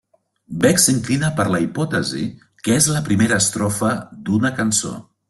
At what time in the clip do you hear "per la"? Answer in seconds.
1.39-1.59